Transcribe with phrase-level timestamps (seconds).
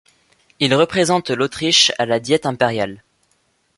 [0.59, 3.03] Il représente l'Autriche à la Diète Impériale.